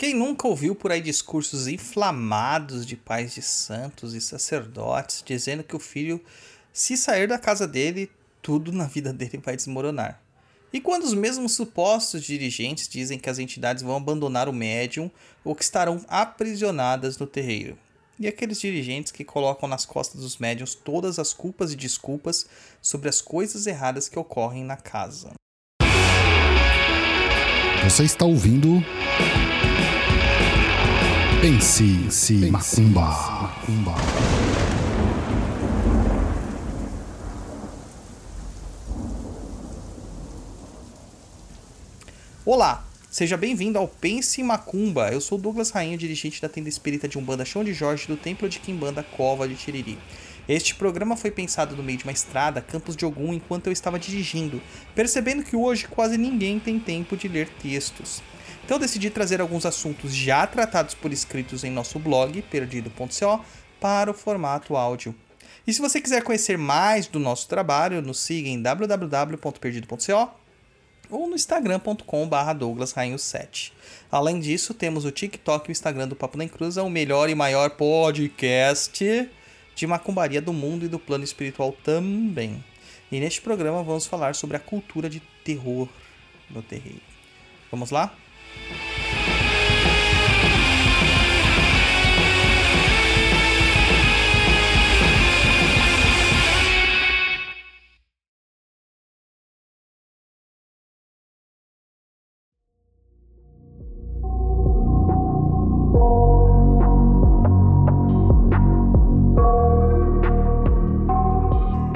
Quem 0.00 0.14
nunca 0.14 0.48
ouviu 0.48 0.74
por 0.74 0.90
aí 0.90 1.02
discursos 1.02 1.68
inflamados 1.68 2.86
de 2.86 2.96
pais 2.96 3.34
de 3.34 3.42
santos 3.42 4.14
e 4.14 4.20
sacerdotes 4.22 5.22
dizendo 5.22 5.62
que 5.62 5.76
o 5.76 5.78
filho, 5.78 6.18
se 6.72 6.96
sair 6.96 7.28
da 7.28 7.38
casa 7.38 7.68
dele, 7.68 8.10
tudo 8.40 8.72
na 8.72 8.86
vida 8.86 9.12
dele 9.12 9.36
vai 9.44 9.54
desmoronar? 9.54 10.18
E 10.72 10.80
quando 10.80 11.02
os 11.02 11.12
mesmos 11.12 11.52
supostos 11.52 12.22
dirigentes 12.22 12.88
dizem 12.88 13.18
que 13.18 13.28
as 13.28 13.38
entidades 13.38 13.82
vão 13.82 13.94
abandonar 13.94 14.48
o 14.48 14.54
médium 14.54 15.10
ou 15.44 15.54
que 15.54 15.64
estarão 15.64 16.02
aprisionadas 16.08 17.18
no 17.18 17.26
terreiro? 17.26 17.76
E 18.18 18.26
aqueles 18.26 18.58
dirigentes 18.58 19.12
que 19.12 19.22
colocam 19.22 19.68
nas 19.68 19.84
costas 19.84 20.22
dos 20.22 20.38
médiums 20.38 20.74
todas 20.74 21.18
as 21.18 21.34
culpas 21.34 21.74
e 21.74 21.76
desculpas 21.76 22.46
sobre 22.80 23.10
as 23.10 23.20
coisas 23.20 23.66
erradas 23.66 24.08
que 24.08 24.18
ocorrem 24.18 24.64
na 24.64 24.78
casa? 24.78 25.32
Você 27.84 28.04
está 28.04 28.24
ouvindo. 28.24 28.82
Pense, 31.40 31.82
Pense 31.82 32.34
Macumba. 32.50 33.00
Macumba. 33.00 33.94
Olá, 42.44 42.84
seja 43.10 43.38
bem-vindo 43.38 43.78
ao 43.78 43.88
Pense 43.88 44.42
Macumba. 44.42 45.08
Eu 45.10 45.22
sou 45.22 45.38
Douglas 45.38 45.70
Rainha, 45.70 45.96
dirigente 45.96 46.42
da 46.42 46.48
tenda 46.50 46.68
espírita 46.68 47.08
de 47.08 47.16
Umbanda 47.16 47.46
Chão 47.46 47.64
de 47.64 47.72
Jorge 47.72 48.06
do 48.06 48.18
Templo 48.18 48.46
de 48.46 48.58
Quimbanda 48.58 49.02
Cova 49.02 49.48
de 49.48 49.54
Tiriri. 49.54 49.98
Este 50.46 50.74
programa 50.74 51.16
foi 51.16 51.30
pensado 51.30 51.74
no 51.74 51.82
meio 51.82 51.96
de 51.96 52.04
uma 52.04 52.12
estrada, 52.12 52.60
Campos 52.60 52.94
de 52.94 53.06
Ogum, 53.06 53.32
enquanto 53.32 53.68
eu 53.68 53.72
estava 53.72 53.98
dirigindo, 53.98 54.60
percebendo 54.94 55.42
que 55.42 55.56
hoje 55.56 55.88
quase 55.88 56.18
ninguém 56.18 56.60
tem 56.60 56.78
tempo 56.78 57.16
de 57.16 57.28
ler 57.28 57.48
textos. 57.48 58.22
Então 58.70 58.76
eu 58.76 58.82
decidi 58.82 59.10
trazer 59.10 59.40
alguns 59.40 59.66
assuntos 59.66 60.14
já 60.14 60.46
tratados 60.46 60.94
por 60.94 61.12
escritos 61.12 61.64
em 61.64 61.72
nosso 61.72 61.98
blog, 61.98 62.40
perdido.co, 62.42 63.44
para 63.80 64.12
o 64.12 64.14
formato 64.14 64.76
áudio. 64.76 65.12
E 65.66 65.72
se 65.72 65.80
você 65.80 66.00
quiser 66.00 66.22
conhecer 66.22 66.56
mais 66.56 67.08
do 67.08 67.18
nosso 67.18 67.48
trabalho, 67.48 68.00
nos 68.00 68.20
siga 68.20 68.48
em 68.48 68.62
www.perdido.co 68.62 70.30
ou 71.10 71.28
no 71.28 71.34
instagram.com.br 71.34 72.54
douglasrainho7. 72.56 73.72
Além 74.08 74.38
disso, 74.38 74.72
temos 74.72 75.04
o 75.04 75.10
TikTok 75.10 75.68
e 75.68 75.70
o 75.70 75.72
Instagram 75.72 76.06
do 76.06 76.14
Papo 76.14 76.38
na 76.38 76.44
Encruza, 76.44 76.84
o 76.84 76.88
melhor 76.88 77.28
e 77.28 77.34
maior 77.34 77.70
podcast 77.70 79.28
de 79.74 79.86
macumbaria 79.88 80.40
do 80.40 80.52
mundo 80.52 80.84
e 80.84 80.88
do 80.88 81.00
plano 81.00 81.24
espiritual 81.24 81.74
também. 81.82 82.64
E 83.10 83.18
neste 83.18 83.40
programa 83.40 83.82
vamos 83.82 84.06
falar 84.06 84.36
sobre 84.36 84.56
a 84.56 84.60
cultura 84.60 85.10
de 85.10 85.18
terror 85.42 85.88
no 86.48 86.62
terreiro. 86.62 87.02
Vamos 87.68 87.90
lá? 87.90 88.14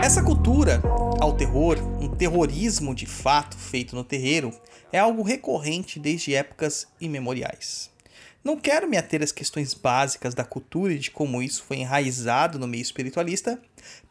Essa 0.05 0.23
cultura 0.23 0.83
ao 1.19 1.33
terror, 1.33 1.79
um 1.99 2.15
terrorismo 2.15 2.95
de 2.95 3.07
fato 3.07 3.57
feito 3.57 3.97
no 3.97 4.05
terreiro, 4.05 4.53
é 4.93 4.99
algo 4.99 5.23
recorrente 5.23 5.99
desde 5.99 6.35
épocas 6.35 6.87
imemoriais. 7.01 7.91
Não 8.45 8.55
quero 8.59 8.87
me 8.87 8.99
ater 8.99 9.23
às 9.23 9.33
questões 9.33 9.73
básicas 9.73 10.35
da 10.35 10.45
cultura 10.45 10.93
e 10.93 10.99
de 10.99 11.11
como 11.11 11.41
isso 11.41 11.63
foi 11.63 11.79
enraizado 11.79 12.59
no 12.59 12.69
meio 12.69 12.83
espiritualista, 12.83 13.59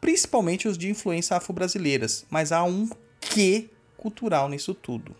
principalmente 0.00 0.66
os 0.66 0.76
de 0.76 0.90
influência 0.90 1.36
afro-brasileiras, 1.36 2.26
mas 2.28 2.50
há 2.50 2.64
um 2.64 2.90
quê 3.20 3.70
cultural 3.96 4.48
nisso 4.48 4.74
tudo. 4.74 5.14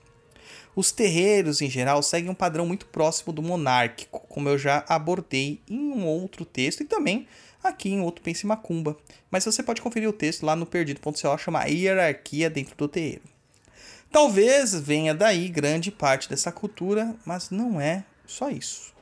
Os 0.75 0.91
terreiros, 0.91 1.63
em 1.63 1.71
geral, 1.71 2.03
seguem 2.03 2.31
um 2.31 2.35
padrão 2.35 2.67
muito 2.67 2.87
próximo 2.87 3.33
do 3.33 3.41
monárquico, 3.41 4.27
como 4.29 4.49
eu 4.49 4.59
já 4.59 4.85
abordei 4.89 5.61
em 5.71 5.79
um 5.79 6.05
outro 6.05 6.45
texto 6.45 6.81
e 6.81 6.85
também 6.85 7.29
aqui 7.69 7.91
em 7.91 8.01
outro 8.01 8.23
Pense 8.23 8.47
Macumba. 8.47 8.97
Mas 9.31 9.45
você 9.45 9.63
pode 9.63 9.83
conferir 9.83 10.09
o 10.09 10.13
texto 10.13 10.45
lá 10.45 10.55
no 10.55 10.67
perdido.co, 10.67 11.39
chama 11.39 11.65
Hierarquia 11.65 12.49
dentro 12.51 12.77
do 12.77 12.89
terreiro. 12.89 13.23
Talvez 14.11 14.75
venha 14.75 15.13
daí 15.13 15.49
grande 15.49 15.91
parte 15.91 16.29
dessa 16.29 16.53
cultura, 16.53 17.17
mas 17.27 17.51
não 17.51 17.81
é 17.81 18.05
só 18.27 18.49
isso. 18.49 18.95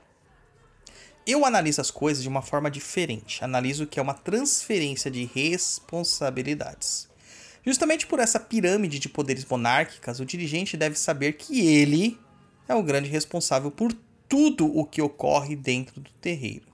Eu 1.27 1.45
analiso 1.45 1.81
as 1.81 1.91
coisas 1.91 2.23
de 2.23 2.29
uma 2.29 2.43
forma 2.43 2.71
diferente. 2.71 3.45
Analiso 3.45 3.87
que 3.87 4.01
é 4.01 4.03
uma 4.03 4.15
transferência 4.15 5.11
de 5.11 5.25
responsabilidades. 5.25 7.09
Justamente 7.65 8.07
por 8.07 8.19
essa 8.19 8.41
pirâmide 8.41 8.99
de 8.99 9.09
poderes 9.09 9.45
monárquicas, 9.45 10.19
o 10.19 10.25
dirigente 10.25 10.77
deve 10.77 10.99
saber 10.99 11.35
que 11.35 11.61
ele 11.61 12.19
é 12.67 12.75
o 12.75 12.83
grande 12.83 13.09
responsável 13.09 13.71
por 13.71 13.93
tudo 14.29 14.67
o 14.67 14.85
que 14.85 15.03
ocorre 15.03 15.55
dentro 15.55 16.01
do 16.01 16.11
terreiro. 16.13 16.72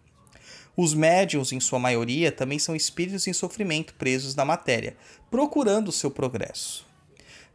Os 0.81 0.95
médiums, 0.95 1.51
em 1.51 1.59
sua 1.59 1.81
maioria, 1.81 2.31
também 2.31 2.57
são 2.57 2.77
espíritos 2.77 3.27
em 3.27 3.33
sofrimento 3.33 3.95
presos 3.95 4.37
na 4.37 4.45
matéria, 4.45 4.97
procurando 5.29 5.89
o 5.89 5.93
seu 5.93 6.09
progresso. 6.09 6.87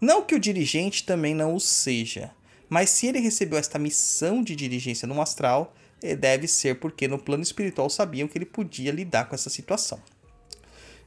Não 0.02 0.24
que 0.24 0.36
o 0.36 0.40
dirigente 0.40 1.06
também 1.06 1.34
não 1.34 1.56
o 1.56 1.60
seja, 1.62 2.32
mas 2.68 2.90
se 2.90 3.08
ele 3.08 3.22
recebeu 3.22 3.58
esta 3.58 3.80
missão 3.80 4.44
de 4.44 4.58
dirigência 4.58 5.08
no 5.08 5.22
astral, 5.22 5.74
eh, 6.02 6.18
deve 6.18 6.50
ser 6.50 6.82
porque 6.82 7.08
no 7.08 7.18
plano 7.18 7.44
espiritual 7.44 7.90
sabiam 7.90 8.28
que 8.28 8.38
ele 8.38 8.46
podia 8.46 8.92
lidar 8.92 9.30
com 9.30 9.36
essa 9.36 9.50
situação. 9.50 10.02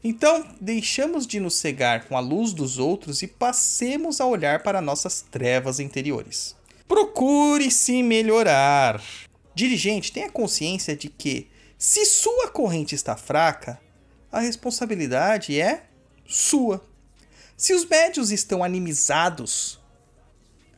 Então, 0.02 0.42
deixamos 0.58 1.26
de 1.26 1.38
nos 1.38 1.56
cegar 1.56 2.06
com 2.06 2.16
a 2.16 2.20
luz 2.20 2.54
dos 2.54 2.78
outros 2.78 3.20
e 3.20 3.26
passemos 3.26 4.22
a 4.22 4.26
olhar 4.26 4.62
para 4.62 4.80
nossas 4.80 5.20
trevas 5.20 5.80
interiores. 5.80 6.56
Procure 6.88 7.70
se 7.70 8.02
melhorar. 8.02 9.02
Dirigente, 9.54 10.12
tenha 10.12 10.30
consciência 10.30 10.96
de 10.96 11.10
que, 11.10 11.48
se 11.78 12.06
sua 12.06 12.48
corrente 12.48 12.94
está 12.94 13.16
fraca, 13.16 13.80
a 14.32 14.40
responsabilidade 14.40 15.60
é 15.60 15.84
sua. 16.26 16.82
Se 17.56 17.74
os 17.74 17.84
médios 17.84 18.30
estão 18.30 18.64
animizados, 18.64 19.80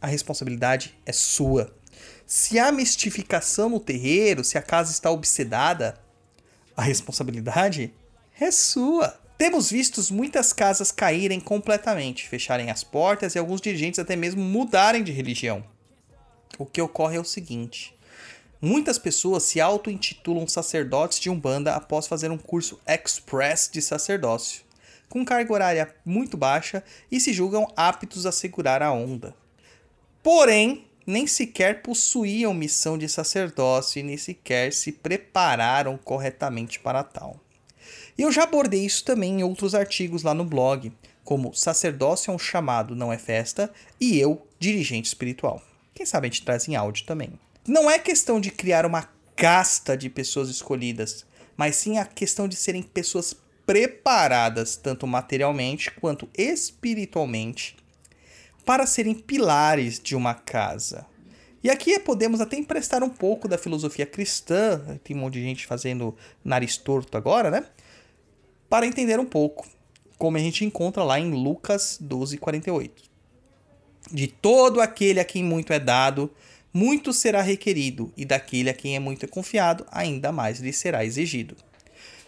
a 0.01 0.07
responsabilidade 0.07 0.97
é 1.07 1.13
sua. 1.13 1.75
Se 2.27 2.59
há 2.59 2.71
mistificação 2.71 3.69
no 3.69 3.81
terreiro, 3.81 4.45
se 4.45 4.59
a 4.59 4.63
casa 4.63 4.93
está 4.93 5.11
obsedada, 5.11 5.99
a 6.77 6.83
responsabilidade 6.83 7.93
é 8.39 8.51
sua. 8.51 9.19
Temos 9.37 9.71
visto 9.71 10.03
muitas 10.13 10.53
casas 10.53 10.93
caírem 10.93 11.41
completamente, 11.41 12.29
fecharem 12.29 12.71
as 12.71 12.85
portas 12.85 13.35
e 13.35 13.39
alguns 13.39 13.61
dirigentes 13.61 13.99
até 13.99 14.15
mesmo 14.15 14.43
mudarem 14.43 15.03
de 15.03 15.13
religião. 15.13 15.65
O 16.59 16.67
que 16.67 16.83
ocorre 16.83 17.17
é 17.17 17.21
o 17.21 17.25
seguinte: 17.25 17.97
muitas 18.61 18.99
pessoas 18.99 19.45
se 19.45 19.61
auto-intitulam 19.61 20.47
sacerdotes 20.47 21.21
de 21.21 21.31
Umbanda 21.31 21.75
após 21.75 22.07
fazer 22.07 22.31
um 22.31 22.39
curso 22.39 22.81
express 22.87 23.69
de 23.73 23.81
sacerdócio, 23.81 24.63
com 25.09 25.25
carga 25.25 25.53
horária 25.53 25.95
muito 26.05 26.37
baixa 26.37 26.83
e 27.11 27.21
se 27.21 27.33
julgam 27.33 27.73
aptos 27.77 28.27
a 28.27 28.33
segurar 28.33 28.83
a 28.83 28.93
onda. 28.93 29.35
Porém, 30.23 30.85
nem 31.07 31.27
sequer 31.27 31.83
possuíam 31.83 32.53
missão 32.53 32.99
de 32.99 33.09
sacerdócio 33.09 33.99
e 33.99 34.03
nem 34.03 34.17
sequer 34.17 34.73
se 34.73 34.93
prepararam 34.93 35.97
corretamente 35.97 36.79
para 36.79 37.03
tal. 37.03 37.41
E 38.19 38.23
eu 38.23 38.33
já 38.33 38.43
abordei 38.43 38.85
isso 38.85 39.05
também 39.05 39.41
em 39.41 39.45
outros 39.45 39.75
artigos 39.75 40.23
lá 40.23 40.35
no 40.35 40.45
blog, 40.45 40.93
como 41.25 41.55
Sacerdócio 41.55 42.31
é 42.31 42.35
um 42.35 42.39
chamado, 42.39 42.97
não 42.97 43.13
é 43.13 43.19
festa, 43.19 43.71
e 44.01 44.19
eu, 44.19 44.47
dirigente 44.59 45.09
espiritual. 45.09 45.63
Quem 45.95 46.05
sabe 46.05 46.27
a 46.27 46.31
gente 46.31 46.45
traz 46.45 46.67
em 46.67 46.75
áudio 46.75 47.07
também. 47.07 47.33
Não 47.69 47.91
é 47.91 47.99
questão 47.99 48.41
de 48.41 48.51
criar 48.51 48.87
uma 48.87 49.09
casta 49.37 49.97
de 49.97 50.09
pessoas 50.09 50.49
escolhidas, 50.49 51.27
mas 51.57 51.77
sim 51.77 51.99
a 51.99 52.05
questão 52.05 52.49
de 52.49 52.57
serem 52.57 52.83
pessoas 52.83 53.37
preparadas, 53.67 54.77
tanto 54.77 55.07
materialmente 55.07 55.91
quanto 55.91 56.29
espiritualmente, 56.37 57.77
para 58.65 58.87
serem 58.87 59.15
pilares 59.15 60.01
de 60.01 60.17
uma 60.17 60.35
casa. 60.35 61.07
E 61.63 61.69
aqui 61.69 61.99
podemos 61.99 62.41
até 62.41 62.57
emprestar 62.57 63.03
um 63.05 63.11
pouco 63.11 63.47
da 63.47 63.59
filosofia 63.59 64.07
cristã, 64.07 64.99
tem 65.05 65.15
um 65.15 65.21
monte 65.21 65.35
de 65.35 65.43
gente 65.43 65.67
fazendo 65.67 66.17
nariz 66.43 66.79
torto 66.79 67.17
agora, 67.17 67.51
né? 67.51 67.65
para 68.69 68.87
entender 68.87 69.19
um 69.19 69.25
pouco, 69.25 69.67
como 70.19 70.37
a 70.37 70.41
gente 70.41 70.65
encontra 70.65 71.03
lá 71.03 71.19
em 71.19 71.31
Lucas 71.31 71.99
12:48. 72.03 73.09
De 74.11 74.27
todo 74.27 74.81
aquele 74.81 75.21
a 75.21 75.25
quem 75.25 75.43
muito 75.43 75.73
é 75.73 75.79
dado, 75.79 76.31
muito 76.73 77.13
será 77.13 77.43
requerido, 77.43 78.13
e 78.17 78.25
daquele 78.25 78.71
a 78.71 78.75
quem 78.75 78.97
é 78.97 78.99
muito 78.99 79.27
confiado, 79.27 79.87
ainda 79.91 80.31
mais 80.31 80.61
lhe 80.61 80.73
será 80.73 81.05
exigido. 81.05 81.57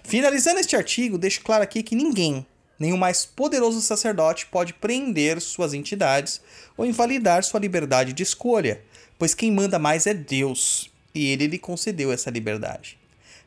Finalizando 0.02 0.58
este 0.60 0.74
artigo, 0.74 1.18
deixo 1.18 1.42
claro 1.42 1.62
aqui 1.62 1.82
que 1.82 1.94
ninguém, 1.94 2.44
nem 2.78 2.92
o 2.92 2.98
mais 2.98 3.26
poderoso 3.26 3.80
sacerdote, 3.80 4.46
pode 4.46 4.72
prender 4.72 5.40
suas 5.40 5.74
entidades 5.74 6.40
ou 6.76 6.86
invalidar 6.86 7.44
sua 7.44 7.60
liberdade 7.60 8.12
de 8.12 8.22
escolha, 8.22 8.82
pois 9.18 9.34
quem 9.34 9.52
manda 9.52 9.78
mais 9.78 10.06
é 10.06 10.14
Deus. 10.14 10.90
e 11.14 11.26
ele 11.26 11.48
lhe 11.48 11.58
concedeu 11.58 12.12
essa 12.12 12.30
liberdade. 12.30 12.96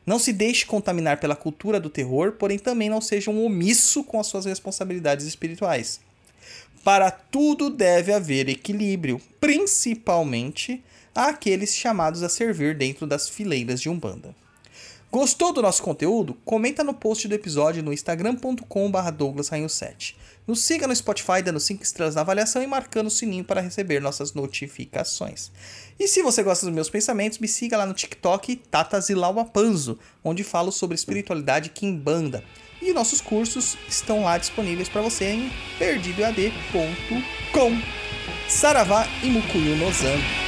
Não 0.06 0.18
se 0.18 0.34
deixe 0.34 0.66
contaminar 0.66 1.18
pela 1.18 1.34
cultura 1.34 1.80
do 1.80 1.88
terror, 1.88 2.32
porém 2.32 2.58
também 2.58 2.90
não 2.90 3.00
seja 3.00 3.30
um 3.30 3.42
omisso 3.42 4.04
com 4.04 4.20
as 4.20 4.26
suas 4.26 4.44
responsabilidades 4.44 5.24
espirituais. 5.24 5.98
Para 6.84 7.10
tudo 7.10 7.70
deve 7.70 8.12
haver 8.12 8.46
equilíbrio, 8.50 9.18
principalmente 9.40 10.84
àqueles 11.14 11.74
chamados 11.74 12.22
a 12.22 12.28
servir 12.28 12.76
dentro 12.76 13.06
das 13.06 13.26
fileiras 13.26 13.80
de 13.80 13.88
Umbanda. 13.88 14.36
Gostou 15.14 15.52
do 15.52 15.62
nosso 15.62 15.80
conteúdo? 15.80 16.34
Comenta 16.44 16.82
no 16.82 16.92
post 16.92 17.28
do 17.28 17.34
episódio 17.36 17.84
no 17.84 17.92
instagram.com.br 17.92 19.12
douglasrainho7. 19.16 20.16
Nos 20.44 20.64
siga 20.64 20.88
no 20.88 20.96
Spotify 20.96 21.40
dando 21.40 21.60
5 21.60 21.84
estrelas 21.84 22.16
na 22.16 22.22
avaliação 22.22 22.60
e 22.60 22.66
marcando 22.66 23.06
o 23.06 23.10
sininho 23.10 23.44
para 23.44 23.60
receber 23.60 24.00
nossas 24.00 24.34
notificações. 24.34 25.52
E 26.00 26.08
se 26.08 26.20
você 26.20 26.42
gosta 26.42 26.66
dos 26.66 26.74
meus 26.74 26.90
pensamentos, 26.90 27.38
me 27.38 27.46
siga 27.46 27.76
lá 27.76 27.86
no 27.86 27.94
TikTok 27.94 28.56
Tata 28.56 28.98
Panzo, 29.52 30.00
onde 30.24 30.42
falo 30.42 30.72
sobre 30.72 30.96
espiritualidade 30.96 31.70
Kimbanda. 31.70 32.42
E 32.82 32.92
nossos 32.92 33.20
cursos 33.20 33.78
estão 33.88 34.24
lá 34.24 34.36
disponíveis 34.36 34.88
para 34.88 35.00
você 35.00 35.26
em 35.26 35.48
perdidoead.com. 35.78 37.70
Saravá 38.48 39.06
e 39.22 39.30
Mukuyu 39.30 39.76
Nozan. 39.76 40.43